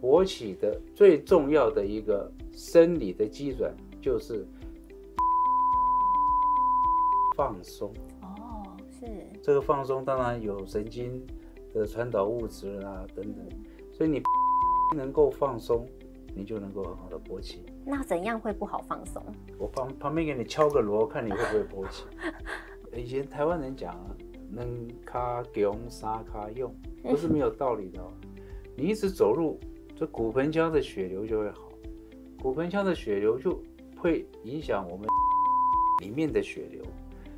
[0.00, 4.46] 勃起的最重要的一个生理的基准就是
[7.36, 7.92] 放松。
[8.22, 9.06] 哦，是，
[9.42, 11.26] 这个放松当然有神经
[11.72, 13.48] 的传导物质啊等等，
[13.92, 14.22] 所以你
[14.94, 15.86] 能够放松，
[16.34, 17.64] 你就能够很好的勃起。
[17.84, 19.22] 那怎样会不好放松？
[19.58, 22.04] 我旁旁边给你敲个锣，看你会不会勃起。
[22.94, 24.16] 以前台湾人讲啊，
[24.50, 26.72] 能卡用沙卡用，
[27.02, 28.12] 不是没有道理的哦。
[28.76, 29.58] 你一直走路，
[29.96, 31.68] 这骨盆腔的血流就会好，
[32.42, 33.60] 骨盆腔的血流就
[33.96, 35.06] 会影响我们
[36.02, 36.82] 里面的血流。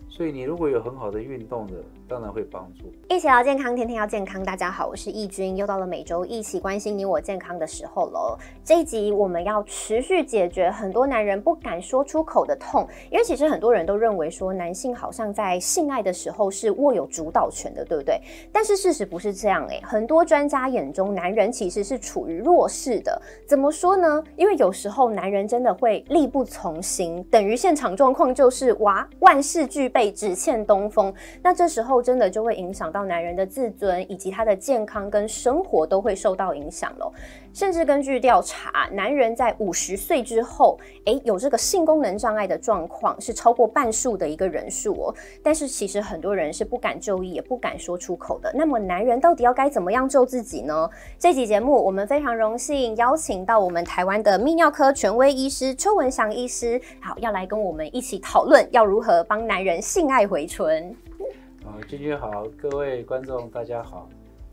[0.09, 2.92] 所以你如果有很好的运动的，当然会帮助。
[3.09, 4.42] 一起聊健康，天天要健康。
[4.45, 8.38] 大家好，我是易君，又到了每周一起关心你我健康的时候了。
[8.64, 18.20] 这一集我们要持续解决很多男人不敢说出口的痛，因为其实很多人都认为说男性好像在性爱的时候是握有主导权的，对不对？
[18.52, 23.20] 但是事实不是这样诶，很多专家眼中，男人其实是处于弱势的。
[23.47, 24.23] 怎么说呢？
[24.36, 30.06] 因为有时候男人真的会力不从心，等于现场状况就是哇，万事俱备。
[30.17, 37.12] 只欠东风，那这时候真的就会影响到男人的自尊，以及他的健康跟生活都会受到影响了。
[37.52, 45.14] 甚至根据调查，男人在五十岁之后，诶，有这个性功能障碍的状况是超过半数的一个人数哦。
[45.42, 48.52] 但是其实很多人是不敢就医，也不敢说出口的。
[48.55, 50.89] 那么男人到底要该怎么样救自己呢？
[51.19, 60.94] 这集节目我们非常荣幸邀请到我们台湾的泌尿科权威医师邱文祥医师，好，要来跟我们一起讨论要如何帮男人性爱回春。
[61.67, 64.09] 啊，君君好，各位观众大家好，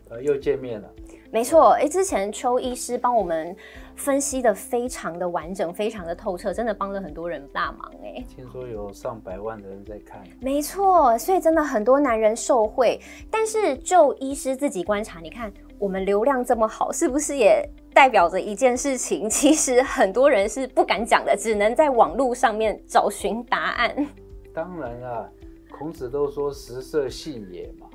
[0.09, 0.89] 呃，又见面了。
[1.31, 3.55] 没错，哎，之前邱医师帮我们
[3.95, 8.23] 分析的非常的完整，非常的透彻，真的帮了很多人大忙哎。
[8.27, 10.23] 听说有上百万的人在看。
[10.41, 12.99] 没错，所以真的很多男人受惠。
[13.29, 19.29] 但是就医师自己观察，你看我们流量这么好，是不是也代表着一件事情？
[19.29, 24.07] 其实很多人是不敢讲的，只能在网络上面找寻答案。
[24.51, 25.29] 当然啦，
[25.75, 27.89] 孔子都说食色性也嘛。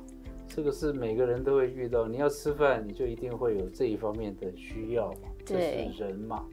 [0.47, 2.07] 这个是每个人都会遇到。
[2.07, 6.45] 你要吃饭，你就一定会有这一方面的需要嘛，这是人嘛。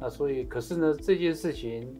[0.00, 1.94] 那所以，可是呢，这件事情，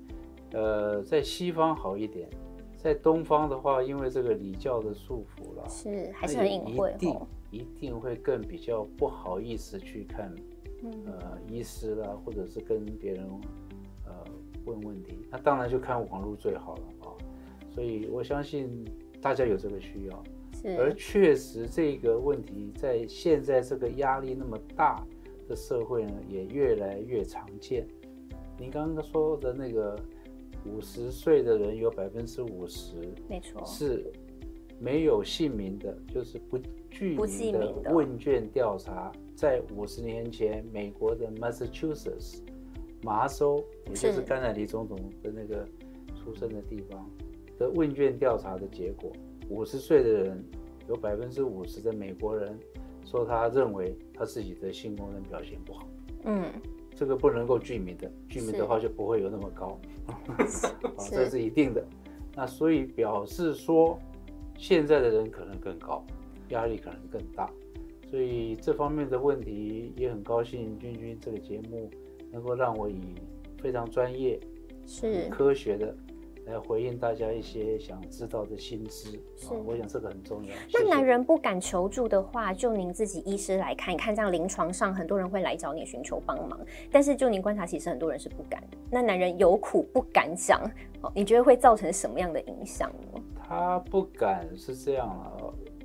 [0.53, 2.29] 呃，在西方好一点，
[2.77, 7.21] 在东方的话，因为这个礼教的束缚了，是还是很隐晦，一定
[7.51, 10.35] 一定会更比较不好意思去看，
[11.07, 13.25] 呃，医师啦，或者是跟别人
[14.07, 14.13] 呃
[14.65, 15.19] 问问题。
[15.31, 17.04] 那当然就看网络最好了啊。
[17.75, 18.85] 所以我相信
[19.21, 20.25] 大家有这个需要。
[20.79, 25.05] 而确实，这个问题在现在这个压力那么大
[25.47, 27.87] 的社会呢，也越来越常见。
[28.59, 29.99] 您刚刚说的那个
[30.65, 32.95] 五十岁的人有百分之五十，
[33.29, 34.11] 没错，是
[34.79, 36.57] 没有姓名的，就是不
[36.89, 42.39] 具名的问卷调查，在五十年前，美国的 Massachusetts
[43.03, 45.69] 麻州，也就是甘乃迪总统的那个
[46.17, 47.11] 出生的地方
[47.59, 49.13] 的问卷调查的结果。
[49.49, 50.45] 五十岁的人，
[50.89, 52.59] 有百分之五十的美国人
[53.05, 55.87] 说，他认为他自己的性功能表现不好。
[56.25, 56.45] 嗯，
[56.95, 59.79] 这个不能够具名的，具名的话就不会有那么高。
[61.11, 61.85] 这是一定的。
[62.35, 63.99] 那所以表示说，
[64.57, 66.05] 现在的人可能更高，
[66.49, 67.51] 压力可能更大。
[68.11, 71.91] 所以这方面的问题也很高兴，君君这个节目
[72.33, 73.01] 能够让我以
[73.59, 74.41] 非常专业、
[74.87, 75.95] 是科学的。
[76.47, 80.53] 来回应大家一些想知道的心知，是，我想这个很重要。
[80.73, 86.61] 那男人不敢求助的话，就您自己医师来看，看这样临床上很多人会来找你寻求帮忙，
[86.91, 88.63] 但是就您观察，其实很多人是不敢。
[88.91, 90.61] 那男人有苦不敢讲，
[91.01, 93.23] 哦，你觉得会造成什么样的影响呢？
[93.49, 95.33] 他不敢是这样啊，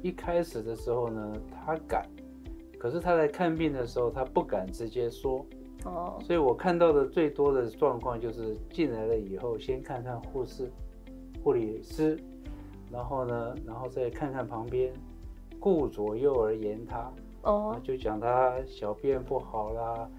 [0.02, 1.34] 一开始的时候呢，
[1.66, 2.06] 他敢，
[2.78, 5.46] 可是他在看病的时候，他不敢直接说。
[5.86, 10.70] 哦，所以我看到的最多的状况就是进来了以后，先看看护士、
[11.42, 12.20] 护理师，
[12.92, 14.94] 然后呢，然后再看看旁边，
[15.58, 17.12] 顾左右而言他，
[17.44, 20.10] 哦，就讲他小便不好啦，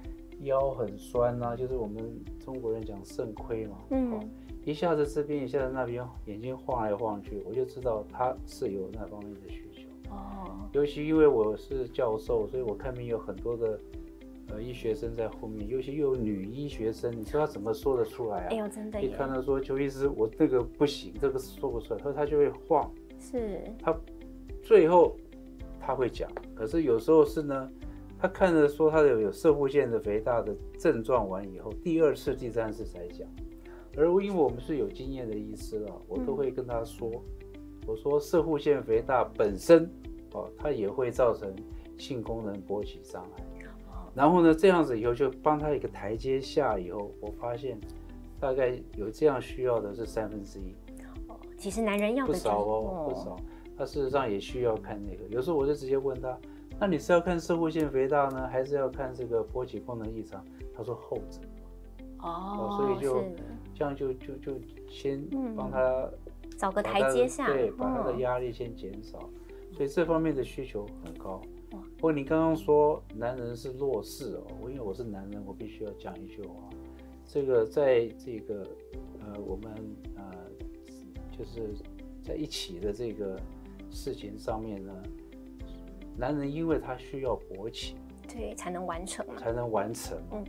[0.41, 2.11] 腰很酸啦，就是我们
[2.43, 4.19] 中国人讲肾亏嘛，嗯，
[4.65, 9.83] 一下子这边，一下子那边，眼睛晃来晃去，我就知道他是有那方面的需求。
[10.11, 13.79] 哦，尤其因为我是教授，所以我看病有很多的。
[14.51, 18.49] 呃，医学生在后面，尤其又有女医学生，你说他怎么说得出来啊？
[18.51, 19.01] 哎呦，真的！
[19.01, 22.91] 一看到说邱医师，我这个不行，这个说不出来，他他就会晃。
[23.19, 23.61] 是。
[23.81, 23.97] 他
[24.63, 25.17] 最后
[25.79, 27.71] 他会讲，可是有时候是呢，
[28.19, 33.29] 他看着说他有有射护腺的肥大的症状完以后，第二次、第三次才讲。
[33.97, 37.11] 而因为我们是有经验的医师了，我都会跟他说，
[37.87, 39.89] 我说射护腺肥大本身
[40.33, 41.55] 哦，它也会造成
[41.99, 43.45] 性功能勃起障碍。
[44.15, 47.79] 然后呢，这样子以后就帮他一个台阶下，以后我发现
[48.39, 50.75] 大概有这样需要的是三分之一。
[51.29, 53.37] 哦，其实男人要不少哦，不少。
[53.77, 55.25] 他事实上也需要看那个。
[55.29, 56.37] 有时候我就直接问他，
[56.79, 60.45] 那你是要看射护腺肥大呢，还是要看这个勃起功能异常？
[60.77, 61.41] 他说后者。
[62.19, 63.25] 哦，所以就
[63.75, 65.25] 这样就就就先
[65.57, 66.11] 帮他
[66.59, 69.19] 找个台阶下，对，把他的压力先减少。
[69.73, 71.41] 所以这方面的需求很高。
[72.01, 76.55] 不过你刚刚说男人是弱势哦，因为我是男人，我必须要讲一句话。
[77.27, 78.67] 这个在这个
[79.21, 79.71] 呃我们
[80.17, 80.25] 呃
[81.31, 81.75] 就是
[82.23, 83.39] 在一起的这个
[83.91, 84.95] 事情上面呢，
[86.17, 90.17] 男人因为他需要勃起，对，才能完成，才能完成。
[90.33, 90.43] 嗯，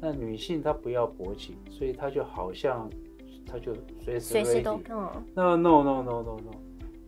[0.00, 2.90] 那女性她不要勃起，所以她就好像
[3.46, 3.72] 她就
[4.02, 6.50] 随时随时都嗯，no no no no no no。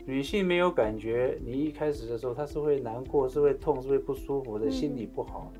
[0.06, 5.52] 女性没有感觉，你一开始的时候她是会难过，是会痛，是会不舒服的，心里不好。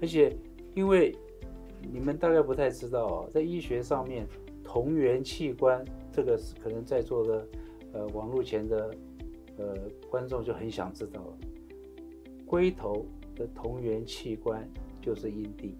[0.00, 0.34] 而且，
[0.74, 1.14] 因为
[1.92, 4.26] 你们大概不太知道啊，在医学上面，
[4.64, 7.46] 同源器官这个是可能在座的
[7.92, 8.94] 呃网络前的
[9.58, 9.74] 呃
[10.10, 11.36] 观众就很想知道了。
[12.46, 14.68] 龟头的同源器官
[15.00, 15.76] 就是阴蒂，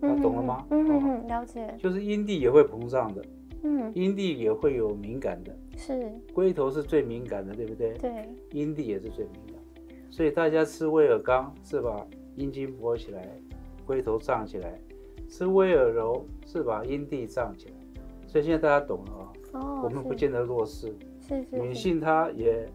[0.00, 0.66] 啊懂了吗？
[0.70, 1.74] 嗯嗯，了解。
[1.78, 3.24] 就是阴蒂也会膨胀的。
[3.62, 6.12] 嗯，阴蒂也会有敏感的，是。
[6.32, 7.92] 龟头是最敏感的，对不对？
[7.98, 9.56] 对，阴蒂也是最敏感，
[10.10, 12.06] 所以大家吃威尔刚是把
[12.36, 13.28] 阴茎勃起来，
[13.84, 14.70] 龟头胀起来；
[15.28, 17.74] 吃威尔柔是把阴蒂胀起来。
[18.28, 22.66] 所以现在大家懂了啊，哦，我们不见得弱势，是是，女性她也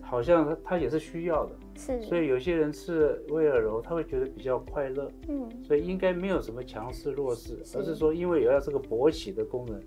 [0.00, 9.78] 好像她她也是需要的，是，所以有些人吃威尔柔，他会觉得比较快乐，嗯，所以应该没有什么强势弱势，而是说因为有了这个勃起的功能。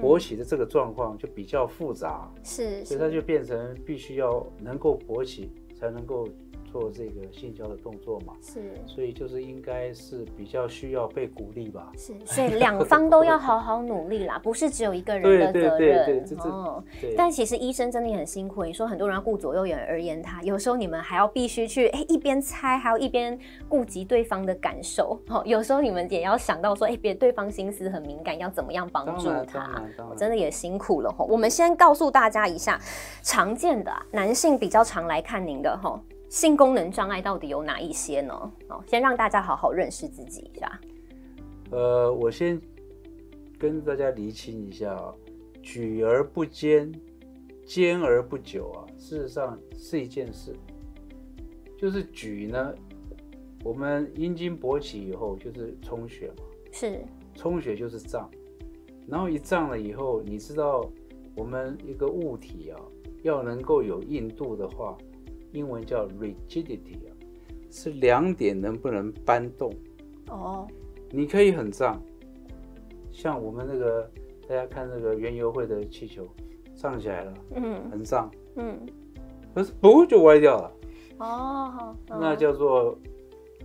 [0.00, 6.28] 勃起的这个状况就比较复杂，是，所以它就变成必须要能够勃起才能够。
[6.70, 11.90] 做这个性交的动作嘛，是，所以就是应该是比较需要被鼓励吧。
[11.96, 16.24] 是，所以两方都要好好努力啦， 不是只有一个人的责任。
[16.38, 16.82] 哦，
[17.16, 18.64] 但其实医生真的也很辛苦。
[18.64, 23.38] 你说很多人要顾左右眼而言他，有时候你们还要必须去哎一边猜，还要一边
[23.68, 25.18] 顾及对方的感受。
[25.28, 29.82] 哦，有时候你们也要想到说，哎，别对方心思很敏感，要怎么样帮助他？
[30.10, 31.24] 我真的也辛苦了哈。
[31.28, 32.78] 我们先告诉大家一下
[33.22, 36.00] 常见的男性比较常来看您的哈。
[36.28, 38.34] 性功能障碍到底有哪一些呢？
[38.68, 40.80] 哦，先让大家好好认识自己一下。
[41.70, 42.60] 呃，我先
[43.58, 45.14] 跟大家厘清一下啊，
[45.62, 46.92] 举而不坚，
[47.64, 50.54] 坚而不久啊，事实上是一件事。
[51.78, 52.74] 就是举呢，
[53.64, 57.00] 我们阴茎勃起以后就是充血嘛，是
[57.34, 58.30] 充血就是胀，
[59.06, 60.86] 然后一胀了以后，你知道
[61.34, 62.78] 我们一个物体啊，
[63.22, 64.94] 要能够有硬度的话。
[65.52, 67.10] 英文叫 rigidity 啊，
[67.70, 69.72] 是两点能不能搬动？
[70.28, 70.68] 哦，
[71.10, 72.02] 你可以很胀，
[73.10, 74.10] 像我们那个
[74.48, 76.28] 大家看那个原油会的气球，
[76.74, 78.78] 胀起来了，嗯，很胀，嗯，
[79.54, 80.72] 可是不就歪掉了？
[81.18, 82.98] 哦，那叫做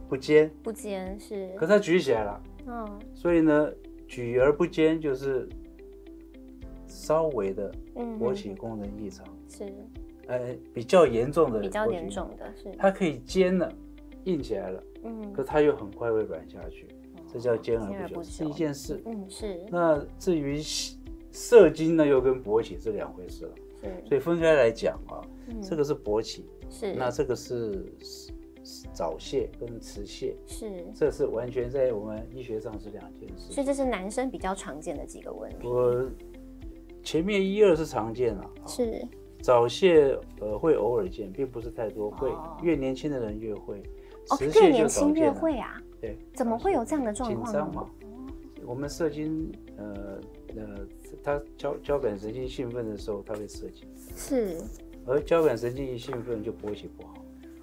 [0.08, 3.70] 不坚，不坚是，可是它举起来了，嗯，所以呢，
[4.08, 5.48] 举而不坚就是
[6.88, 7.72] 稍微的
[8.20, 9.72] 勃起功能异常，是。
[10.28, 13.72] 呃，比较严重的，比较严重的是，它可以尖了，
[14.24, 16.88] 硬起来了，嗯，可它又很快会软下去，
[17.32, 19.60] 这叫坚而不久，是一件事，嗯，是。
[19.70, 20.62] 那至于
[21.32, 23.52] 射精呢，又跟勃起是两回事了，
[23.82, 23.92] 对。
[24.08, 25.20] 所以分开来讲啊，
[25.62, 26.94] 这个是勃起，是。
[26.94, 27.86] 那这个是
[28.94, 30.86] 早泄跟迟泄，是。
[30.96, 35.68] 这是完全在我们医学上是两件事，所以这是男生比较常见的几个问题。
[35.68, 36.10] 我
[37.04, 39.06] 前面一二是常见了，是。
[39.44, 42.32] 早泄呃会偶尔见，并不是太多，会
[42.62, 43.84] 越年轻的人越会，
[44.30, 45.78] 哦，越年轻越会啊？
[46.00, 47.46] 对，怎么会有这样的状况？
[47.46, 47.86] 紧张嘛。
[48.66, 50.18] 我们射精，呃
[50.56, 50.88] 呃，
[51.22, 53.86] 他交交感神经兴奋的时候，他会射精。
[54.16, 54.58] 是。
[55.06, 57.14] 而交感神经一兴奋就勃起不好。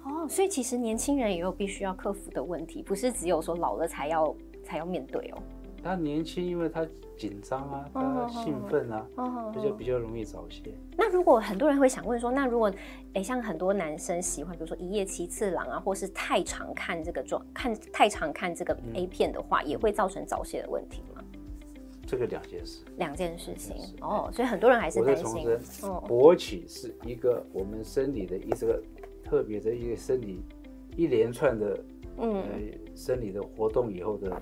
[0.05, 5.41] 哦，所以其实年轻人也有必须要克服的问题，不是只有说老了才要才要面对哦。
[5.83, 6.85] 他年轻，因为他
[7.17, 9.07] 紧张啊，他兴奋啊，
[9.53, 10.73] 他就比较容易早泄。
[10.97, 12.71] 那如果很多人会想问说，那如果
[13.13, 21.23] 诶，像很多男生喜欢，比如说一夜七次郎啊，或是太常看这个状看太常看这个 A 片的话，也会造成早泄的问题吗？
[22.07, 25.47] 这个两件事，两件事情哦，所以很多人还是担心。
[26.07, 28.81] 勃起是一个我们生理的一个
[29.23, 30.43] 特别的一个生理
[30.95, 31.83] 一连串的
[32.17, 32.43] 嗯
[32.95, 34.41] 生理的活动以后的。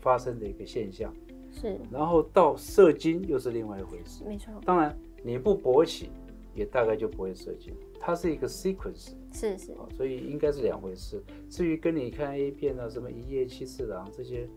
[0.00, 1.14] 发生的一个现象
[1.52, 4.24] 是，然后到射精又是另外一回事。
[4.24, 6.10] 没错，当然你不勃起，
[6.54, 7.74] 也大概就不会射精。
[7.98, 11.22] 它是一个 sequence，是是，所以应该是两回事。
[11.48, 14.48] 至于跟你看 A 片啊，什么一夜七次郎这些，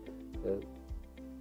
[0.44, 0.52] 呃，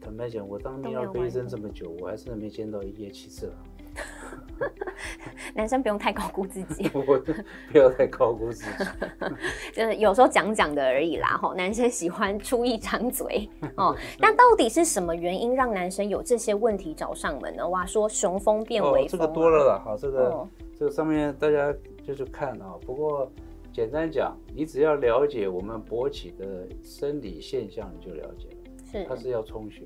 [0.02, 3.56] 坦白讲，我当泌尿科医生这么久，我还是没见到一夜七次郎。
[5.56, 6.88] 男生不用太高估自己，
[7.72, 8.86] 不要太高估自己，
[9.74, 11.38] 就是有时候讲讲的而已啦。
[11.42, 13.96] 吼，男生喜欢出一张嘴哦。
[14.20, 17.68] 那到底是什么原因让男生有这些问题找上门呢？
[17.68, 19.82] 哇，说雄风变为这个多了啦。
[19.84, 20.48] 好，这个
[20.78, 21.74] 这个上面大家
[22.06, 22.76] 就是看啊。
[22.86, 23.30] 不过
[23.74, 28.58] 简单讲，你只要了解我们勃起的生理现象，你就了解了。
[28.92, 29.84] 是，它是要充血，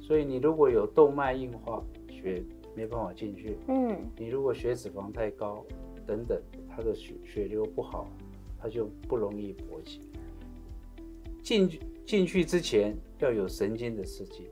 [0.00, 2.42] 所以你如果有动脉硬化，血。
[2.74, 3.56] 没办法进去。
[3.68, 5.64] 嗯，你如果血脂肪太高，
[6.06, 8.08] 等等，它的血血流不好，
[8.58, 10.00] 它就不容易勃起。
[11.42, 11.68] 进
[12.06, 14.48] 进去之前要有神经的刺激。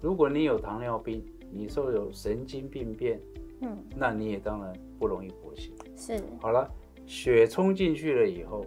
[0.00, 3.20] 如果你有糖尿病，你说有神经病变，
[3.60, 5.72] 嗯，那你也当然不容易勃起。
[5.96, 6.22] 是。
[6.40, 6.70] 好了，
[7.06, 8.64] 血冲进去了以后，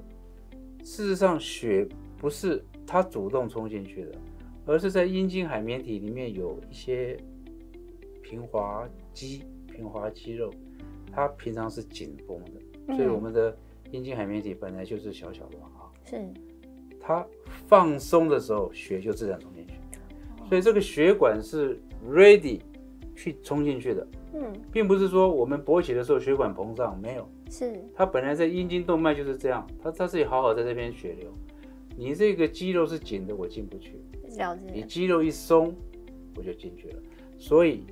[0.84, 4.12] 事实上血不是它主动冲进去的，
[4.66, 7.18] 而是在阴茎海绵体里面有一些。
[8.34, 10.52] 平滑肌、平滑肌肉，
[11.12, 13.56] 它平常是紧绷的，所以我们的
[13.92, 16.28] 阴茎海绵体本来就是小小的嘛，啊，是。
[17.00, 17.24] 它
[17.68, 19.74] 放松的时候，血就自然冲进去，
[20.50, 22.60] 所以这个血管是 ready
[23.16, 27.80] 去冲进去的，嗯，并不是说我们勃起的时候血管膨胀，没有，是。
[27.94, 31.32] 它本来在阴茎动脉就是这样，它它自己好好在这边血流，
[31.96, 34.02] 你这个肌肉是紧的，我进不去，
[34.38, 34.64] 了解。
[34.74, 35.72] 你肌肉一松，
[36.36, 36.96] 我就进去了，
[37.38, 37.86] 所以。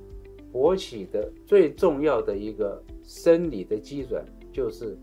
[0.52, 4.96] 勃起的最重要的一个生理的基准就是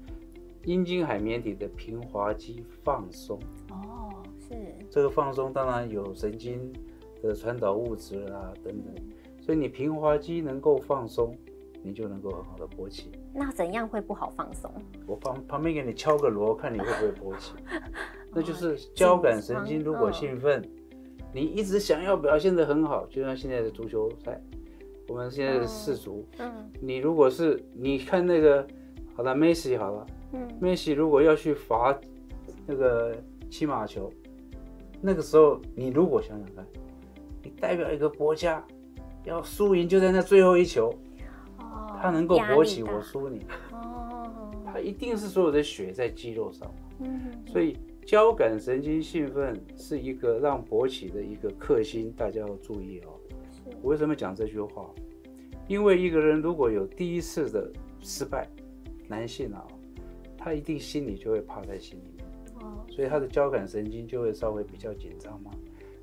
[0.65, 3.39] 阴茎海绵体的平滑肌放松。
[3.71, 4.55] 哦，是
[4.89, 6.71] 这个放松，当然有神经
[7.21, 8.93] 的传导物质啊等等，
[9.41, 11.35] 所以你平滑肌能够放松，
[11.81, 13.09] 你就能够很好的勃起。
[13.33, 14.71] 那怎样会不好放松？
[15.07, 17.53] 我旁旁边给你敲个锣，看你会不会勃起。
[18.31, 20.61] 那就是交感神经如果兴奋，
[21.33, 24.39] 你一直想要表现得很好，就像现在的足球赛。
[25.09, 28.65] 我们现在的世足，嗯，你如果是你看那个，
[29.15, 31.99] 好了，梅西好了，嗯，梅西如果要去罚
[32.67, 33.17] 那个
[33.49, 34.07] 骑马球，
[35.01, 36.63] 那个时候你如果想想看，
[37.41, 38.63] 你代表一个国家
[39.25, 40.93] 要输赢就在那最后一球，
[41.57, 44.31] 哦，他能够勃起，我输你，哦，
[44.63, 47.75] 他一定是所有的血在肌肉上，嗯，所以
[48.05, 53.18] 交感神经兴奋是一个让勃起的一个克星，大家要注意哦。
[53.81, 54.89] 我为什么讲这句话？
[55.67, 58.49] 因为一个人如果有第一次的失败，
[59.07, 59.67] 男性啊，
[60.35, 62.25] 他一定心里就会怕在心里面，
[62.61, 65.51] 哦，所以他的交感神经就会稍微比较紧张嘛。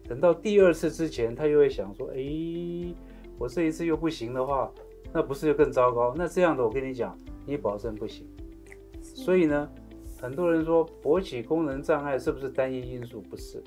[0.09, 2.95] 等到第二次之前，他又会想说：“哎，
[3.39, 4.73] 我这一次又不行的话，
[5.13, 6.15] 那不是就更糟糕？
[6.17, 8.25] 那这样的，我跟你讲，你保证不行。”
[9.03, 9.69] 所以呢，
[10.21, 13.21] 很多人说勃起功能障碍是不是单一因素？
[13.21, 13.61] 不是，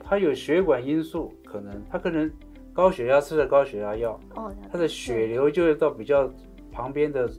[0.00, 2.28] 它有血管因素，可能他可能。
[2.72, 6.30] 高血压吃了高血压药，哦，他的血流就会到比较
[6.70, 7.30] 旁边的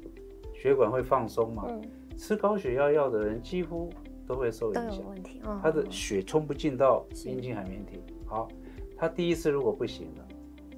[0.53, 1.65] 血管会放松嘛。
[1.67, 1.81] 嗯，
[2.17, 3.89] 吃高血压药的人几乎
[4.27, 5.41] 都会受影响，问题。
[5.61, 7.99] 他的血冲不进到阴茎海绵体。
[8.25, 8.47] 好，
[8.95, 10.27] 他第一次如果不行了，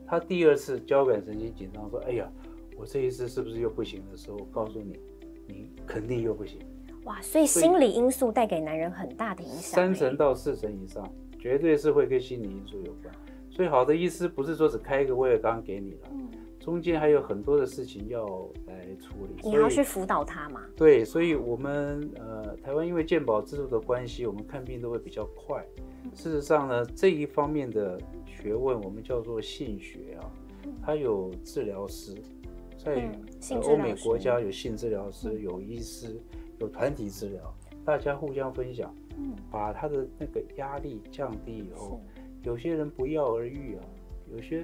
[0.08, 2.32] 他第二次交感神经紧张说：“哎呀，
[2.78, 5.00] 我这一次是不是又不行？”的时候，告诉你，
[5.48, 6.60] 你肯定又不行。
[7.04, 11.08] 哇，所以心理因素带给男人很大的影响，三成到四成以上，
[11.38, 13.14] 绝对是会跟心理因素有关。
[13.56, 16.10] 最好的医师不是说只开一个威尔刚给你了，
[16.60, 18.26] 中间还有很多的事情要
[18.68, 19.50] 来处理。
[19.50, 20.60] 你要去辅导他嘛？
[20.76, 25.66] 对，所以我们呃，台湾因为健保制度的关系，我们看病都会比较快。
[26.14, 30.30] 事实上呢，这一方面的学问我们叫做性学啊，
[30.84, 32.14] 它有治疗师，
[32.78, 33.10] 在
[33.64, 36.22] 欧美国家有性治疗师、有医师、
[36.60, 38.94] 有团体治疗，大家互相分享，
[39.50, 42.02] 把他的那个压力降低以后。
[42.46, 43.84] 有些人不药而愈啊，
[44.32, 44.64] 有些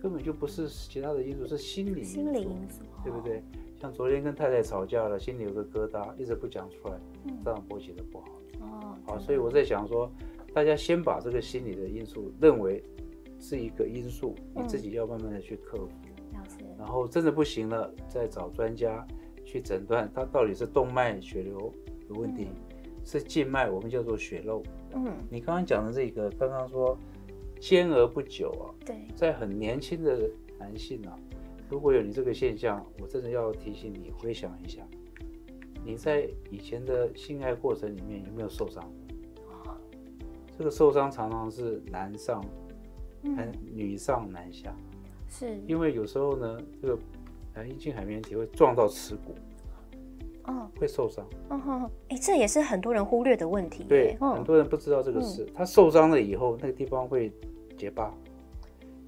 [0.00, 3.42] 根本就不是其他的因素，是心理心理因素，对不对？
[3.80, 6.98] 像昨天跟太太吵架了，心里有个疙瘩，一直不讲出来，
[7.44, 8.26] 这样勃起的不好。
[8.60, 10.10] 哦，好，所以我在想说，
[10.52, 12.82] 大家先把这个心理的因素认为
[13.38, 15.90] 是一个因素，你自己要慢慢的去克服。
[16.78, 19.06] 然后真的不行了，再找专家
[19.44, 21.72] 去诊断，它到底是动脉血流
[22.08, 22.48] 有问题。
[23.10, 24.62] 是静脉，我们叫做血漏。
[24.92, 26.94] 嗯，你刚刚讲的这个，刚刚说
[27.58, 28.68] 兼而不久啊。
[28.84, 31.18] 对，在很年轻的男性啊，
[31.70, 34.86] 如果有你这个现象，我真的要提醒你，回想一下，
[35.82, 38.84] 你在以前的性爱过程里面有没有受伤？
[40.58, 42.44] 这个受伤常常是男上，
[43.22, 44.76] 嗯，女上男下。
[45.30, 45.58] 是。
[45.66, 46.98] 因为有时候呢，这个
[47.54, 49.34] 男，阴茎海绵体会撞到耻骨，
[50.48, 51.24] 哦，会受伤。
[51.50, 53.84] 嗯哼，哎，这也是很多人忽略的问题。
[53.88, 55.46] 对，很多人不知道这个事。
[55.54, 57.32] 他受伤了以后，那个地方会
[57.76, 58.12] 结疤。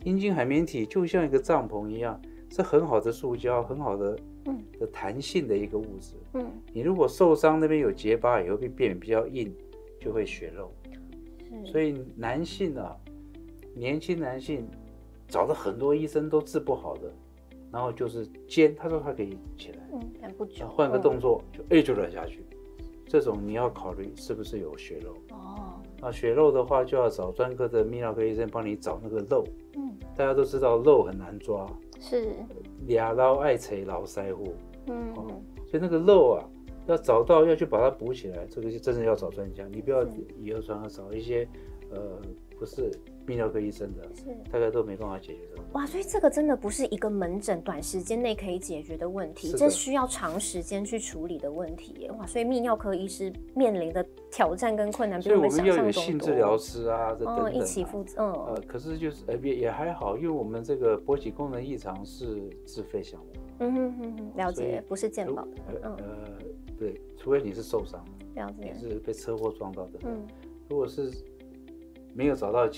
[0.05, 6.15] 阴茎海绵体就像一个帐篷一样，是很好的塑胶，很好的，嗯，的弹性的一个物质。
[6.35, 9.55] 嗯，你如果受伤那边有结疤，以后会变比较硬，
[9.99, 10.73] 就会血肉。
[11.67, 12.97] 所以男性啊，
[13.75, 14.67] 年轻男性
[15.27, 17.13] 找了很多医生都治不好的，
[17.73, 22.45] 然后就是肩，他说他可以起来，嗯，不久，换个动作就哎就软下去，
[23.07, 25.81] 这种你要考虑是不是有血肉哦。
[26.01, 29.45] 那血肉的话，就要找专科的泌尿科医生帮你找那个肉。
[29.77, 31.67] 嗯，大家都知道肉很难抓，
[32.01, 32.29] 是
[32.87, 34.55] 俩捞爱锤老腮户，
[34.87, 35.15] 嗯，
[35.67, 36.45] 所以那个肉啊。
[36.87, 39.65] 要找到要去把它补起来，这个就真的要找专家。
[39.71, 41.47] 你不要以讹传讹，找一些
[41.91, 42.21] 呃
[42.61, 42.91] 不是
[43.27, 45.63] 泌尿科医生的，是大概都没办法解决的。
[45.73, 52.07] 哇，所以这个真的不是一个门诊短时间内可以解决的问题，这需要长时间去处理的问题。
[52.19, 55.93] 哇，所以泌尿科医师面临的挑战跟困难比我们想象中多。
[55.93, 57.55] 性治疗师啊，这等等。
[57.55, 58.21] 一起负责。
[58.21, 58.33] 嗯。
[58.33, 63.27] 呃，可是就是呃也也还好，因为我们这个勃起功能异常是自费项目。
[63.61, 65.81] 嗯哼哼哼，了解，不是健保的。
[65.85, 65.97] 嗯。
[66.79, 68.05] 对，除非你是受伤，
[68.59, 69.99] 你是被车祸撞到的。
[70.05, 70.27] 嗯，
[70.69, 71.11] 如果是
[72.15, 72.69] 没有找到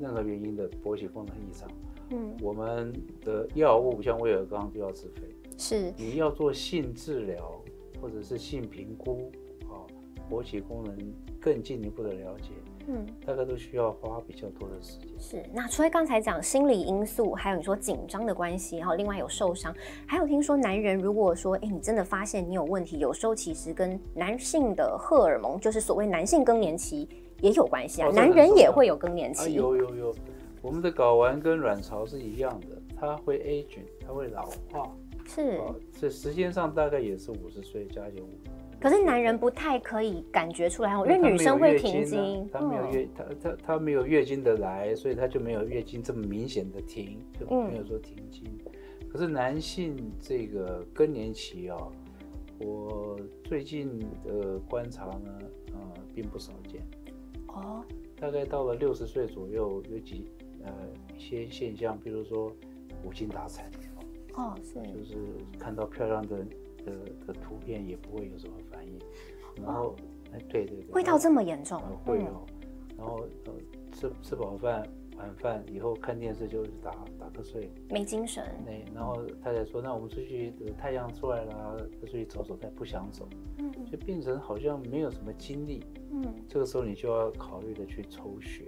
[0.00, 1.68] 任何原因的勃起功能异常，
[2.10, 2.92] 嗯，我们
[3.24, 5.22] 的药物像威尔刚就要自费。
[5.58, 7.60] 是，你要做性治疗
[8.00, 9.30] 或者是性评估，
[9.64, 9.86] 啊，
[10.30, 10.96] 勃起功能
[11.40, 12.50] 更进一步的了解。
[12.88, 15.08] 嗯，大概都需要花比较多的时间。
[15.16, 19.72] 是，那除了刚才讲心理因素，还有你说紧张的关系，然后另外有受伤，
[20.04, 27.08] 还有听说男人如果说，哎，你真的发现你有问题，有时候其实跟男性的荷尔蒙，就是所谓男性更年期
[27.42, 28.08] 也有关系啊。
[28.08, 29.52] 男人也会有更年期。
[29.52, 30.14] 有有有，
[30.62, 34.90] 我们的睾丸跟卵巢是一样的，它会 aging，它会老化。
[35.26, 35.60] 是，
[36.00, 38.28] 这时间上大概也是五十岁加减五。
[38.80, 48.42] 可是男人不太可以感觉出来因为女生会停经，他没有月，他他他没有月经的来，所以他就没有月经这么明显的停，就没有说停经。
[49.08, 51.78] 可是男性这个更年期啊，
[52.58, 55.38] 我最近的观察呢，
[55.74, 55.80] 呃，
[56.12, 56.80] 并不少见。
[57.52, 57.84] 哦，
[58.16, 60.26] 大概到了六十岁左右，有几
[60.64, 60.72] 呃
[61.16, 62.52] 一些现象，比如说
[63.04, 63.70] 无精打采。
[64.34, 65.16] 哦，是，就是
[65.58, 66.44] 看到漂亮的。
[66.84, 66.92] 的
[67.28, 68.98] 的图片也不会有什么反应，
[69.64, 69.94] 然后，
[70.32, 72.44] 哎，对对对，味道这么严重，会有，
[72.98, 73.52] 然后呃，
[73.92, 74.84] 吃吃饱饭
[75.22, 78.44] 晚饭以后看电视就打打瞌睡，没精神。
[78.66, 88.64] 那然后太太说，那我们出去，太阳出来了，出去走走，他不想走，嗯，就变成好像没有什么精力，嗯，这个时候你就要考虑的去抽血，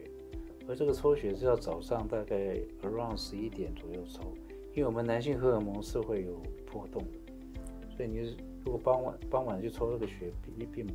[0.68, 4.32] 而这个抽血是要早上大概 around 十一点左右抽，
[4.74, 6.40] 因为我们男性荷尔蒙是会有
[6.70, 7.02] 波动。
[7.02, 7.58] 的。
[7.96, 10.86] 所以你如果傍晚傍晚去抽这个血，比并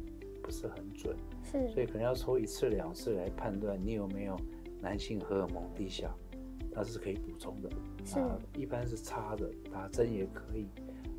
[0.42, 4.36] 不是很准，是，所以可能要抽一次两次来判断你有没有
[4.82, 6.14] 男性荷尔蒙低下，
[6.72, 7.70] 它是可以补充的，
[8.06, 8.20] 是，
[8.58, 10.68] 一般是插的，打针也可以，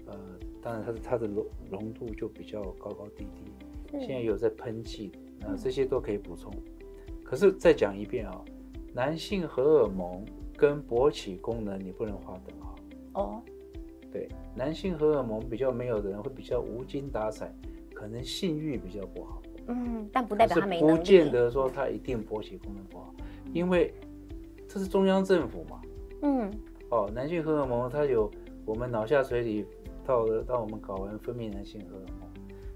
[0.06, 0.14] 呃，
[0.62, 6.52] 当然它的它的浓浓度就比较高高低低，现在有在喷剂，啊，这些都可以补充。
[7.24, 8.44] 可是再讲一遍啊，
[8.92, 10.24] 男性荷尔蒙
[10.56, 12.76] 跟勃起功能你不能划等号。
[13.14, 13.42] 哦。
[14.12, 17.54] 对，男性荷尔蒙比较没有的人会比较无精打采，
[17.94, 19.40] 可能性欲比较不好。
[19.68, 23.14] 嗯，但不代表他没不见得说他一定勃起功能不好，
[23.52, 23.92] 因为
[24.68, 25.80] 这是中央政府嘛。
[26.22, 26.50] 嗯。
[26.90, 28.30] 哦，男性荷尔蒙它有
[28.64, 29.64] 我们脑下垂体
[30.04, 32.28] 到到我们睾丸分泌男性荷尔蒙，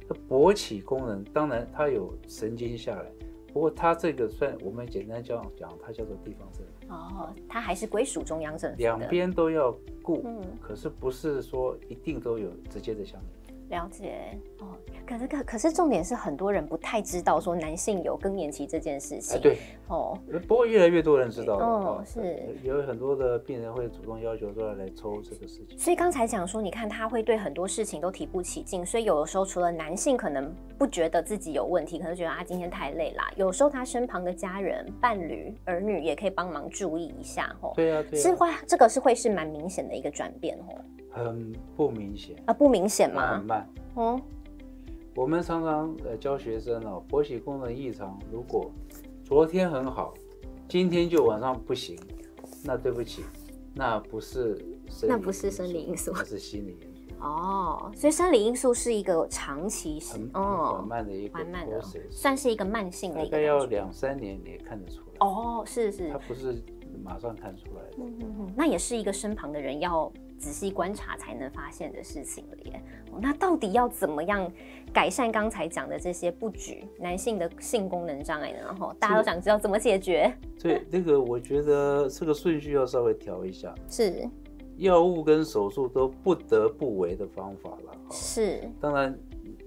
[0.08, 3.10] 它勃起功能当然它有神经下来。
[3.52, 13.80] 不过它这个算我们简单讲讲，它叫做地方政府哦，它还是归属中央政府，两边都要顾，嗯，可是不是说一定都有直接的相连。
[13.80, 19.40] 了解哦，可是可可是重点是很多人不太知道说男性有更年期这件事情。
[19.40, 21.64] 对哦，不过越来越多人知道了。
[21.64, 25.78] 哦，是有很多的病人会主动要求说来抽这个事情。
[25.78, 33.30] 所以刚才讲说，你看他会对很多事情都提不起劲，所以有的时候除了男性可能不觉得自己有问题，可能觉得啊今天太累啦。
[33.36, 37.72] 有时候他身旁的家人、伴侣、儿女也可以帮忙注意一下哦。
[37.76, 40.74] 对啊，对是会这个是会是蛮明显的一个转变哦。
[41.10, 43.36] 很不明显啊，不明显吗？
[43.36, 44.20] 很慢哦。
[45.16, 48.68] 我们常常呃教学生哦，勃起功能异常，如果
[49.24, 50.12] 昨天很好，
[50.68, 51.96] 今天就晚上不行，
[52.64, 53.22] 那对不起，
[53.72, 54.56] 那不是
[54.88, 57.20] 生那不是生理因素，那是心理因素。
[57.20, 65.16] 哦，所以生理因素是一个长期很缓慢的一个，缓慢的，算是一个慢性的，大概要两三年你也看得出来。
[65.20, 66.60] 哦，是是，它不是
[67.04, 67.96] 马上看出来的。
[67.98, 70.12] 嗯嗯嗯，那也是一个身旁的人要。
[70.38, 72.82] 仔细观察才能发现的事情了耶。
[73.20, 74.50] 那到底要怎么样
[74.92, 78.58] 改善刚才讲的这些不举男性的性功能障碍呢？
[78.64, 80.32] 然后大家都想知道怎么解决。
[80.60, 83.74] 对，那个我觉得这个顺序要稍微调一下。
[83.88, 84.28] 是，
[84.76, 87.96] 药物跟手术都不得不为的方法了。
[88.10, 89.16] 是，当然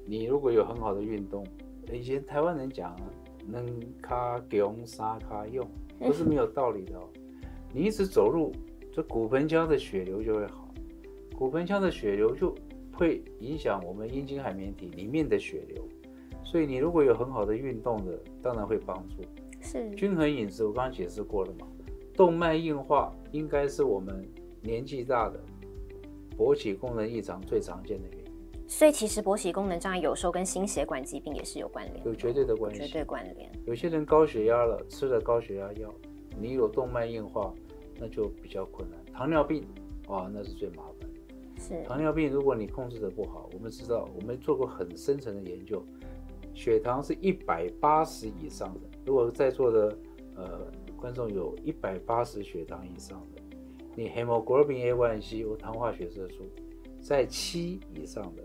[0.05, 1.45] 你如果有很好的运动，
[1.91, 2.95] 以前台湾人讲
[3.45, 3.65] 能
[4.01, 5.65] 卡用沙卡用，
[5.99, 7.07] 不是没有道理的哦。
[7.73, 8.51] 你一直走路，
[8.97, 10.73] 这骨盆腔的血流就会好，
[11.37, 12.55] 骨盆腔的血流就
[12.91, 15.87] 会影响我们阴茎海绵体里面的血流，
[16.43, 19.17] 所以你如果有很好的运动的，当然会帮助。
[19.61, 21.67] 是均衡饮食，我刚刚解释过了嘛？
[22.15, 24.27] 动脉硬化应该是我们
[24.61, 25.39] 年纪大的
[26.35, 28.67] 勃起功能异常最常见的原因。
[28.67, 33.47] 所以其实勃起功能障碍有时候跟心血管疾病也是有关联，有绝对的关系，绝对关联。
[33.67, 35.93] 有些人高血压了，吃了高血压药，
[36.41, 37.53] 你有动脉硬化。
[37.99, 38.99] 那就比较困难。
[39.13, 39.63] 糖尿病，
[40.07, 41.09] 啊，那是最麻烦。
[41.59, 45.83] 是糖尿病，如果你控制的不好，我们知道，我们做过很深层的研究，
[46.53, 48.81] 血糖是一百八十以上的。
[49.05, 49.97] 如果在座的
[50.35, 53.41] 呃观众有一百八十血糖以上的，
[53.95, 56.43] 你 hemoglobin A1C 或糖化血色素
[57.01, 58.43] 在七以上的，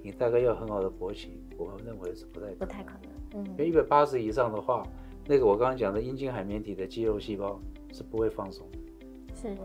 [0.00, 3.42] 你大概要很好的勃起，我们认为是不太不太可能。
[3.42, 4.86] 嗯，因为一百八十以上的话，
[5.26, 7.60] 那个我刚刚讲的阴茎海绵体的肌肉细胞
[7.92, 8.68] 是不会放松。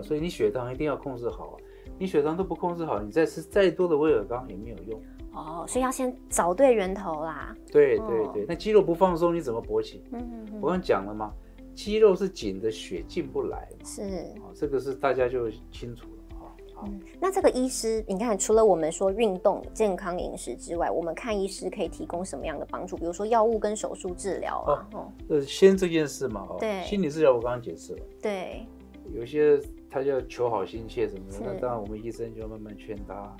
[0.02, 1.56] 所以你血糖一定要控制好啊！
[2.00, 5.02] 你血糖都不控制好，你再吃再多的威尔刚也没有用
[5.34, 5.66] 哦。
[5.68, 7.56] 所以要先找对源头啦。
[7.72, 10.04] 对对对，那肌肉不放松，你怎么勃起？
[10.12, 10.60] 嗯嗯嗯。
[10.62, 11.34] 我刚讲了吗？
[11.74, 13.68] 肌肉是紧的，血进不来。
[13.84, 14.02] 是
[14.42, 16.54] 哦，这个是大家就清楚了啊。
[16.84, 22.96] 嗯，那这个医师，你看，除了我们说运动、健康饮食之外，我们看医师可以提供什么样的帮助？
[22.96, 24.88] 比如说药物跟手术治疗啊。
[24.94, 28.00] 哦，呃，先这件事嘛，哦，对，心理治疗我刚刚解释了。
[28.22, 28.66] 对。
[29.14, 33.38] 有些他要求好心切什么的，那当然我们医生就要慢慢劝他啊。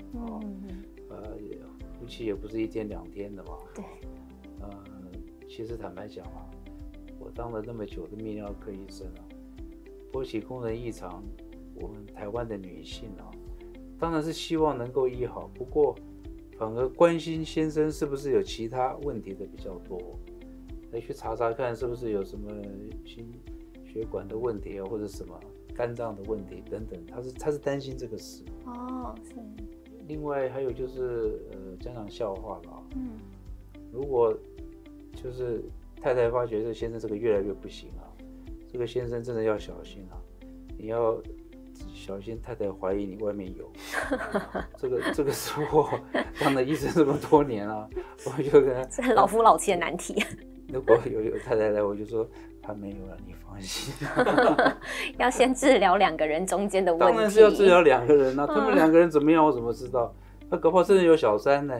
[1.10, 1.36] 呃，
[1.98, 3.56] 夫妻也不是一天两天的嘛。
[3.74, 3.84] 对。
[4.60, 4.70] 呃，
[5.48, 6.50] 其实坦白讲啊，
[7.18, 9.22] 我当了那么久的泌尿科医生啊，
[10.12, 11.22] 勃起功能异常，
[11.76, 13.30] 我们台湾的女性啊，
[13.98, 15.94] 当然是希望能够医好，不过
[16.58, 20.18] 反而关心先生是不是有其他问题的比较多，
[20.92, 22.50] 来去查查看是不是有什么
[23.04, 23.32] 心
[23.84, 25.38] 血管的问题啊，或者什么。
[25.78, 29.36] 肝脏的问题等等，他是他是担心这个事哦，是。
[30.08, 33.20] 另外还有就是呃，家长笑话了嗯，
[33.92, 34.36] 如果
[35.14, 35.62] 就是
[36.02, 38.10] 太太发觉这先生这个越来越不行啊，
[38.72, 40.18] 这个先生真的要小心啊，
[40.76, 41.16] 你要
[41.94, 43.70] 小心太太怀疑你外面有。
[44.76, 45.88] 这个这个是我
[46.40, 47.88] 当了医生这么多年啊，
[48.26, 50.20] 我就跟 这老夫老妻的难题。
[50.72, 52.26] 如果有有太太来，我就说。
[52.60, 53.94] 他没有了，你放心。
[55.16, 57.06] 要先治疗两个人中间的问题。
[57.14, 60.12] 当然是要治疗两个人啊，他们两个人怎么样，我怎么知道？
[60.50, 61.74] 他搞不好真的有小三呢。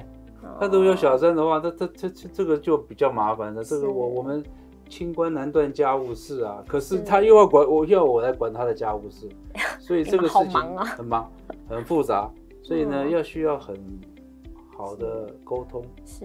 [0.59, 3.63] 他如果有小三的话，他他他这这个就比较麻烦了。
[3.63, 4.43] 这个我我们
[4.89, 6.65] 清官难断家务事啊。
[6.67, 9.29] 可是他又要管我，要我来管他的家务事，
[9.79, 10.51] 所以 这个事情
[10.87, 11.31] 很忙
[11.69, 12.31] 很复杂。
[12.63, 13.77] 所以呢，要需要很。
[14.79, 16.25] 好的沟通是。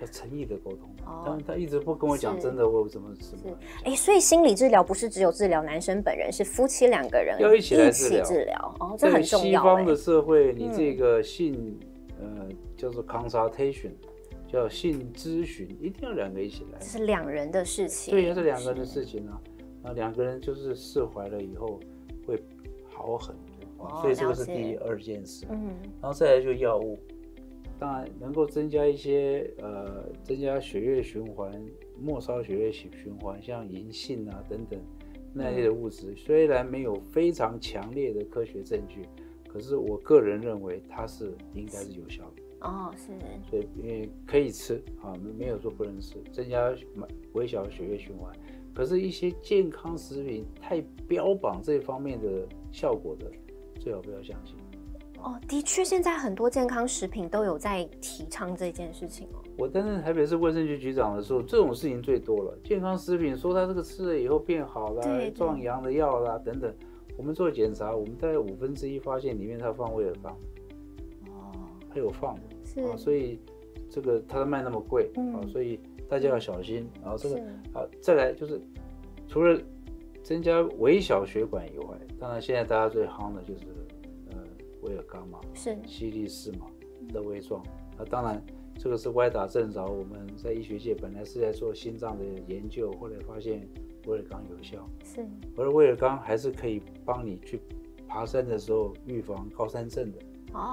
[0.00, 0.88] 要诚意的沟通，
[1.24, 3.58] 当然他一直不跟我讲真的，我怎么怎么？
[3.82, 8.76] 哎，所以心理治疗不是只有治疗男生本人，是夫妻两个人要一起来治疗。
[8.78, 9.60] 哦，这很重要。
[9.60, 11.76] 西方的社会，你这个性
[12.20, 13.90] 呃叫做 consultation，
[14.46, 19.40] 叫性咨询，一定要两个一起来，这是两人的事情，对，是两个人的事情啊。
[19.82, 21.80] 那两个人就是释怀了以后
[22.24, 22.40] 会
[22.88, 23.34] 好很
[23.76, 25.44] 多，所以这个是第二件事。
[25.50, 26.96] 嗯，然后再来就药物。
[27.78, 31.52] 当然能够增加一些呃，增加血液循环、
[32.00, 34.80] 末梢血液循循环，像银杏啊等等
[35.32, 39.02] 那类的物质，虽然没有非常强烈的科学证据，
[39.48, 42.42] 可是我个人认为它是应该是有效的。
[42.60, 43.12] 哦，是。
[43.48, 46.74] 所以因为可以吃啊，没有说不能吃，增加
[47.34, 48.32] 微小的血液循环。
[48.74, 53.28] 可是，一些健康食品太标榜这方面的效果的，
[53.80, 54.54] 最好不要相信。
[55.22, 59.42] 哦，的确，现在很多健康食品都有在提倡这件事情哦。
[59.56, 62.56] 我担任台北市卫生局局长的时候，这种事情最多了。
[62.62, 66.72] 健康食品说他这个吃了以后变好了，壮阳的药啦等等，
[67.16, 70.32] 我们做检查，我们大概五分之一发现里面它放威尔刚。
[71.26, 71.52] 哦，
[71.90, 73.40] 它有放，是，所以
[73.90, 76.88] 这个它卖那么贵啊，所以大家要小心。
[77.02, 77.36] 然后这个
[77.74, 78.60] 啊，再来就是
[79.26, 79.60] 除了
[80.22, 83.64] 增加微小血管以外，当然现在大家最夯的就是。
[84.88, 86.66] 威尔刚嘛，是西力士嘛，
[87.12, 87.62] 的微创。
[87.98, 88.42] 那当然，
[88.78, 89.84] 这个是歪打正着。
[89.84, 93.68] 我们在医学界本来是在做心脏的研究，后来发现
[94.06, 94.88] 威尔刚有效。
[95.04, 97.60] 是，而威尔刚还是可以帮你去
[98.06, 100.18] 爬山的时候预防高山症的，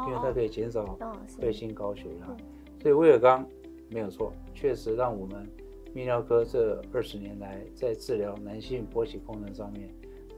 [0.08, 0.98] 因为它可以减少
[1.28, 2.38] 肺心高血压。
[2.82, 3.46] 所以威尔刚
[3.90, 5.46] 没有错，确实让我们
[5.94, 9.90] 泌尿科这二十年来在治疗男性勃起功能上面，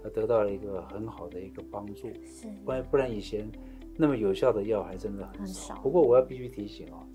[0.02, 2.08] 它得到了一个很好的一个帮助。
[2.26, 3.52] 是，不然不然以前
[3.98, 5.76] 那么有效的药还真的很少。
[5.82, 7.06] 不过我要必须提醒哦，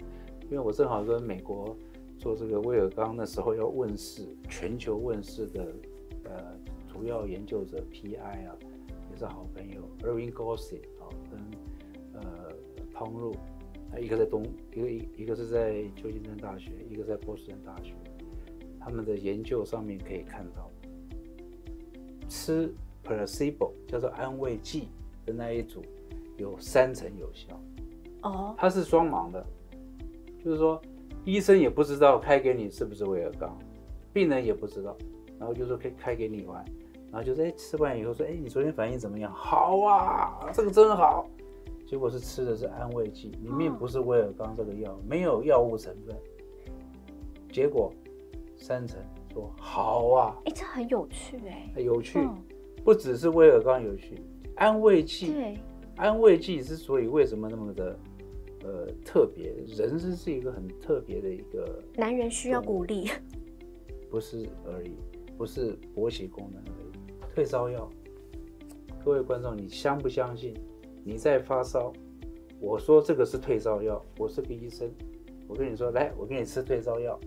[0.44, 1.76] 因为我正好跟美国
[2.18, 5.72] 做这个威尔刚的时候要问世，全球问世的
[6.24, 6.58] 呃
[6.92, 8.56] 主要研究者 PI 啊，
[9.10, 12.52] 也是好朋友 Erwin Gossi 啊，跟呃
[12.92, 13.34] 汤入。
[14.00, 14.42] 一个在东，
[14.74, 17.92] 一个一一个是在旧金山大学，一个在波士顿大学。
[18.80, 20.70] 他们的研究上面可以看到，
[22.26, 22.72] 吃
[23.04, 24.88] placebo 叫做安慰剂
[25.26, 25.82] 的那一组
[26.42, 27.48] 有三成有效。
[28.22, 29.46] 哦，它是双盲的，
[30.44, 30.80] 就是说
[31.24, 33.56] 医生也不知道开给你是不是威尔刚，
[34.12, 34.96] 病人也不知道，
[35.38, 36.64] 然后就说可以开给你玩，
[37.10, 39.32] 然后就说哎吃完以后说哎你昨天反应怎么样？
[39.32, 41.26] 好啊，这个真好。
[41.84, 46.16] 结果是吃的是安慰剂，里面不是威尔刚这个药，没有药物成分。
[47.50, 47.92] 结果
[48.56, 48.98] 三成
[49.34, 52.26] 说好啊，哎，这很有趣哎，有趣，
[52.82, 54.14] 不只是威尔刚有趣，
[54.56, 55.58] 安慰剂，对，
[55.96, 57.98] 安慰剂之所以为什么那么的
[58.64, 63.10] 呃特别，人是是一个很特别的一个，男人需要鼓励，
[64.10, 64.92] 不是而已，
[65.36, 67.88] 不是勃起功能而已，退烧药，
[69.04, 70.54] 各位观众，你相不相信？
[71.04, 71.92] 你在发烧，
[72.60, 74.90] 我说这个是退烧药，我是个医生，
[75.48, 77.18] 我跟你说，来，我给你吃退烧药，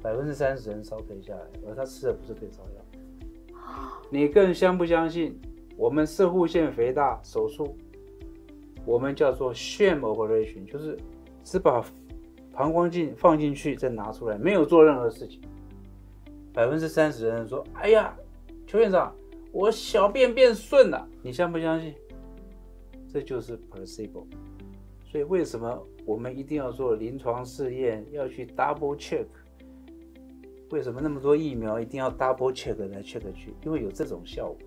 [0.00, 3.60] 百分之三十人烧退下来，而他吃的不是退烧药。
[4.10, 5.38] 你更相不相信？
[5.76, 7.76] 我们射护腺肥大手术，
[8.84, 10.98] 我们叫做 sham operation，就是
[11.44, 11.84] 只把
[12.52, 15.40] 膀胱镜放进去再拿出来，没有做任何事情。
[16.52, 18.14] 百分之三十人说，哎呀，
[18.66, 19.14] 邱院长，
[19.52, 21.94] 我小便变顺了，你相不相信？
[23.08, 24.24] 这就是 placebo，
[25.04, 29.26] 所以为什么我们一定要做临床试验，要去 double check？
[30.70, 33.54] 为什么那么多疫苗一定要 double check 来 check 去？
[33.64, 34.58] 因为有这种效果。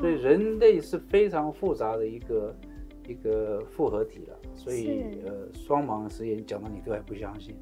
[0.00, 2.54] 所以人类是非常复杂的一个
[3.08, 4.38] 一个复合体了。
[4.54, 7.56] 所以呃，双盲实验讲到你都还不相信，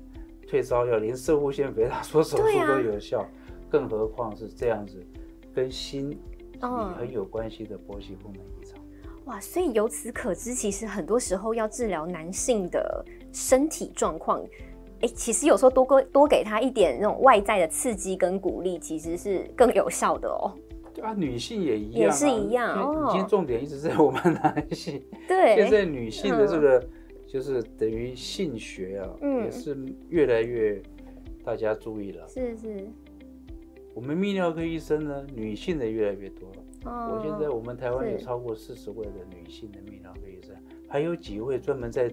[0.46, 3.24] 退烧药连射护腺肥大说手术都有效，
[3.70, 5.02] 更何况是这样子
[5.54, 6.18] 跟心理
[6.98, 8.78] 很有关系的波西功能异常。
[9.26, 14.40] 哇，所以由此可知，其实很多时候要治疗男性的身体状况，
[15.00, 20.52] 哎，其实有时候多给多给他一点那种外在的刺激跟鼓励，其实是更有效的哦。
[20.96, 22.82] 对啊，女性也一样，也是一样。
[22.82, 25.02] 哦，今天重点一直在我们男性。
[25.28, 26.82] 对，现在女性的这个
[27.26, 29.76] 就是等于性学啊，嗯也是
[30.08, 30.82] 越来越
[31.44, 32.26] 大家注意了。
[32.26, 32.88] 是是。
[33.92, 36.90] 我们泌尿科医生呢，女性的越来越多了。
[36.90, 40.56] 哦我现在我们台湾有超过四十位的女性的泌尿科医生，
[40.88, 42.10] 还有几位专门在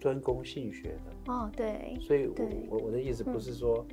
[0.00, 1.32] 专攻性学的。
[1.32, 1.98] 哦，对。
[2.00, 3.84] 所以，我我我的意思不是说，呃，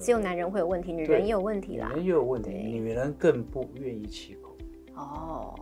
[0.00, 1.88] 只有男人会有问题，女人也有问题啦。
[1.90, 4.56] 女人也有问题，女人更不愿意起口。
[4.94, 5.54] 哦，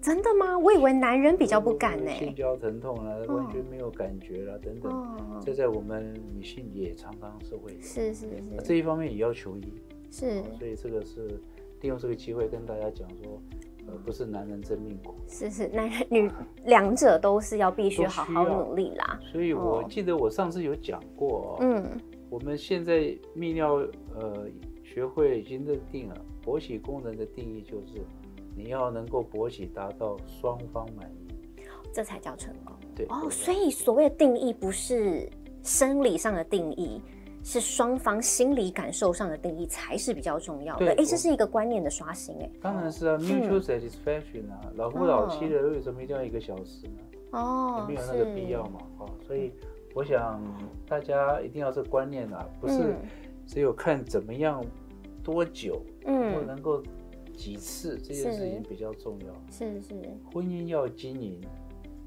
[0.00, 0.58] 真的吗？
[0.58, 2.10] 我以为男人比较不敢呢。
[2.12, 5.40] 性交疼痛啊，完全没有感觉了，等等。
[5.44, 7.72] 这在我们女性也常常是会。
[7.80, 8.62] 是是是。
[8.64, 9.72] 这一方面也要求医。
[10.10, 10.42] 是。
[10.58, 11.40] 所以这个是。
[11.82, 13.40] 利用这个机会跟大家讲说，
[13.86, 16.28] 呃，不是男人真命苦，是是，男人女
[16.64, 19.20] 两者都是要必须好好努力啦。
[19.30, 21.84] 所以我记得我上次有讲过，嗯，
[22.28, 23.00] 我们现在
[23.36, 23.76] 泌尿
[24.14, 24.46] 呃
[24.82, 28.04] 学会已经认定了勃起功能的定义就是
[28.56, 31.62] 你要能够勃起达到双方满意，
[31.92, 32.74] 这才叫成功。
[32.94, 35.28] 对哦，所以所谓的定义不是
[35.62, 37.00] 生理上的定义。
[37.48, 40.90] 是双方心理感受上的定义才是比较重要的。
[40.90, 42.34] 哎，这是一个观念的刷新。
[42.40, 46.98] 哎，当然是啊，mutual satisfaction 啊，老夫老妻的为什么一定要一个小时呢？
[47.30, 48.80] 哦，没有那个必要嘛。
[48.98, 49.52] 哦，所以
[49.96, 50.38] 我想
[50.86, 52.94] 大家一定要这观念啊，不是
[53.46, 54.62] 只有看怎么样
[55.24, 56.82] 多久，嗯，或能够
[57.32, 59.32] 几次这件事情比较重要。
[59.50, 59.94] 是是，
[60.30, 61.40] 婚姻要经营，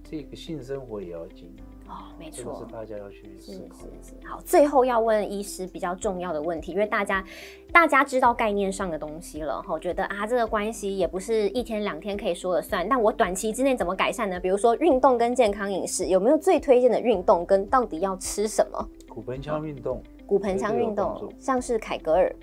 [0.03, 1.55] 这个性生活也要经营。
[1.89, 3.75] 哦，没错，是大家要去思考。
[3.75, 7.25] 是是是，好，最后要问医师比较重要的问题，因为大家
[7.71, 12.87] 大家知道概念上的东西了，哈，觉得啊，这个关系也不是一天两天可以说了算。
[12.87, 14.39] 那我短期之内怎么改善呢？
[14.39, 17.43] 比如说运动跟健康饮食，有没有最推荐的运动？
[17.43, 18.87] 跟到底要吃什么？
[19.07, 22.35] 骨盆腔运动，骨盆腔运动，像是凯格尔，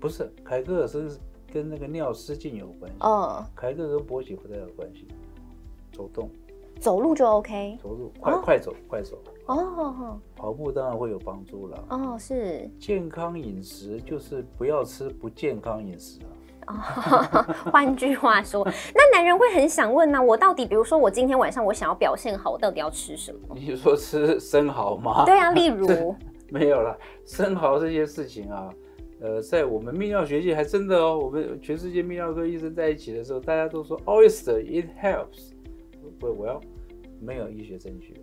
[0.00, 1.16] 不是凯格尔是
[1.52, 2.96] 跟那个尿失禁有关系。
[2.98, 5.06] 哦，凯格尔跟勃起不太有关系，
[5.92, 6.28] 走动。
[6.84, 9.16] 走路就 OK，走路快快走快走
[9.46, 12.14] 哦，跑步当然会有帮助了哦。
[12.20, 16.20] 是健康饮食就是不要吃不健康饮食
[16.66, 16.76] 啊。
[17.72, 18.62] 换句话说，
[18.94, 23.54] 那男人会很想问呢，我到底，比如说我今天晚上我想要表现好，我到底要吃什么？
[23.54, 25.24] 你说吃生蚝吗？
[25.24, 26.14] 对啊，例如
[26.52, 26.94] 没有了
[27.24, 28.68] 生蚝这些事情啊，
[29.22, 35.52] 呃，在我们泌尿学界还真的哦，我们全世界泌尿科医生在一起的时候，大家都说 oyster it helps，
[36.20, 36.60] 我，我要
[37.24, 38.14] 没有医学证据。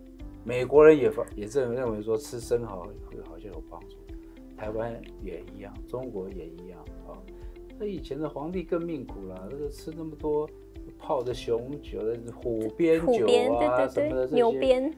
[0.44, 3.98] 美国人也发也认认为说吃生蚝会好像有帮助，
[4.58, 7.18] 台湾也一样，中国也一样啊。
[7.78, 10.50] 那以前的皇帝更命苦了，那个吃那么多
[10.98, 14.94] 泡的雄酒的虎鞭酒啊什么的这些，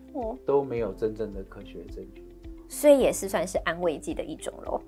[0.45, 2.23] 都没有真正的科学证据，
[2.67, 4.81] 所以也是算是安慰剂的一种喽。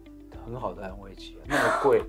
[0.45, 2.01] 很好的安慰剂，那么贵。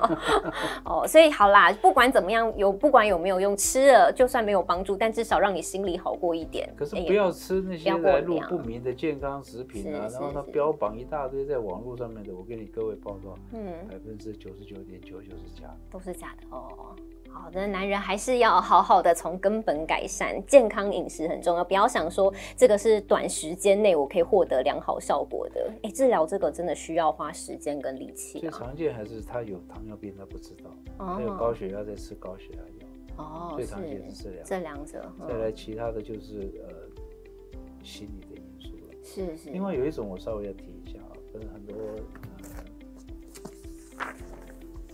[0.84, 6.72] 哦，所以好啦，不管怎么样，有不管有没有用，吃了就算没有帮助，但至少让你心里好过一点。
[6.76, 16.94] 可是不要吃那些来路不明的健康食品啊，然后它标榜一大堆在网络上面的，我给你各位报告，嗯，百分之九十九点九九是假的，都是假的哦。
[17.34, 21.64] 好的，男人还是要好好的从根本改善，健康饮食很重要。
[21.64, 25.70] 不要想说这个是短时间内我可以获得良好效果的。
[25.82, 28.38] 哎，治疗这个真的需要花时间跟力气。
[28.38, 33.24] 最常见还是他有糖尿病，他不知道；他有高血压，在吃高血压药。
[33.24, 35.12] 哦，最常见是这两这两者。
[35.28, 36.72] 再来其他的就是呃
[37.82, 38.94] 心理的因素了。
[39.02, 39.50] 是是。
[39.50, 41.74] 另外有一种我稍微要提一下啊，可能很多
[43.98, 44.06] 呃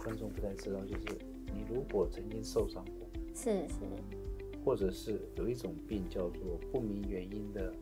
[0.02, 1.29] 观众不太知道，就是。
[1.54, 3.74] 你如果曾经受伤过，是是，
[4.64, 7.72] 或者是有一种病叫做不明原因的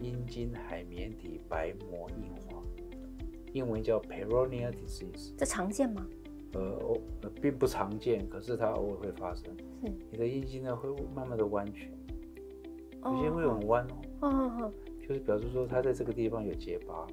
[0.00, 2.62] 阴茎海绵体白膜硬化，
[3.52, 6.06] 英文叫 Peyronie disease，这常见吗？
[6.54, 6.98] 呃，
[7.40, 9.44] 并不常见，可是它偶尔会发生。
[9.82, 11.90] 是，你的阴茎呢会慢慢的弯曲，
[13.02, 13.86] 有些会很弯
[14.20, 14.28] 哦。
[14.28, 17.06] 哦就是表示说它在这个地方有结疤，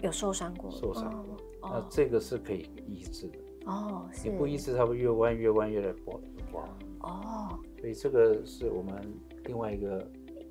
[0.00, 1.36] 有受伤过，受伤过。
[1.62, 3.38] 那这个是可以医治的。
[3.66, 6.20] 哦，你不医治，它会越弯越弯，越来越不好。
[7.00, 8.94] 哦，所以这个是我们
[9.44, 10.06] 另外一个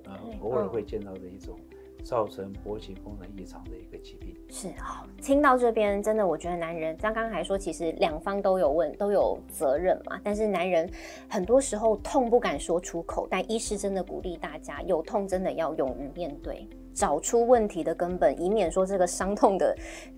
[0.06, 1.56] 呃偶尔会见到的一种
[2.04, 4.34] 造成勃起功能异常的一个疾病。
[4.50, 10.20] 是啊，听到这边真的，我觉得男人刚刚还说，其实两方都有问，都有责任嘛。
[10.24, 10.90] 但是男人
[11.30, 16.68] 很多时候痛不敢说出口，但医师真的鼓励大家，有痛真的要勇于面对。
[16.94, 19.76] 找出问题的根本，以免说这个伤痛的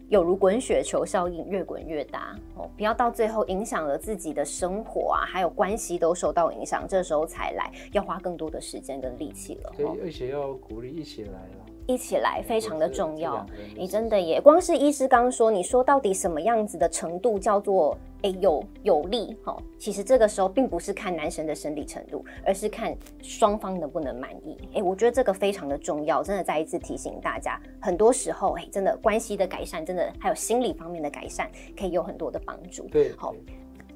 [0.10, 2.70] 有如滚雪球效应，越滚越大哦！
[2.76, 9.72] 不要到最后影响了自己的生活啊，还有关系都受到影响，这时候才来，要花更多的时间跟力气了。
[9.78, 11.66] 对，而且要鼓励一起来了。
[11.88, 19.58] 一起来非常的重要，你真的也光是医师刚说，你说到底什么样子的程度叫做哎有有力哈？
[19.78, 24.58] 其实这个时候并不是看男生的生理程度，而是看双方能不能满意。
[24.76, 32.84] 哎，我觉得这个非常的重要，真的再一次提醒大家，很多时候哎，真的关系的改善，真的还有心理方面的改善，可以有很多的帮助。
[32.88, 33.34] 对，好。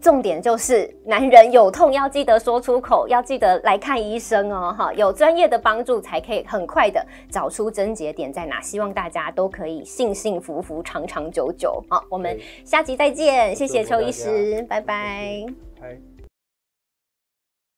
[0.05, 8.61] 重点就是男人有痛要记得说出口，要记得来看医生哦，哈，有专业的帮助才可以很快的找出症结点在哪。
[8.61, 11.83] 希望大家都可以幸幸福福、长长久久。
[11.89, 15.43] 好，我们下集再见，谢谢邱医师，拜拜。